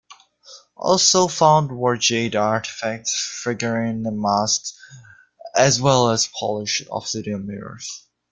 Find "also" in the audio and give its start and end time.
0.75-1.27